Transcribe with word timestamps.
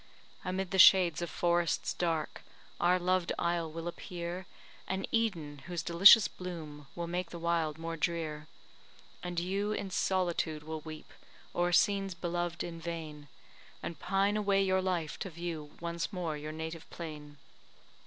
Amid 0.43 0.71
the 0.71 0.79
shades 0.79 1.21
of 1.21 1.29
forests 1.29 1.93
dark, 1.93 2.41
Our 2.79 2.97
loved 2.97 3.33
isle 3.37 3.71
will 3.71 3.87
appear 3.87 4.47
An 4.87 5.05
Eden, 5.11 5.59
whose 5.67 5.83
delicious 5.83 6.27
bloom 6.27 6.87
Will 6.95 7.05
make 7.05 7.29
the 7.29 7.37
wild 7.37 7.77
more 7.77 7.95
drear. 7.97 8.47
And 9.21 9.39
you 9.39 9.73
in 9.73 9.91
solitude 9.91 10.63
will 10.63 10.81
weep 10.81 11.13
O'er 11.53 11.71
scenes 11.71 12.15
beloved 12.15 12.63
in 12.63 12.79
vain, 12.81 13.27
And 13.83 13.99
pine 13.99 14.37
away 14.37 14.63
your 14.63 14.81
life 14.81 15.19
to 15.19 15.29
view 15.29 15.77
Once 15.79 16.11
more 16.11 16.35
your 16.35 16.51
native 16.51 16.89
plain. 16.89 17.37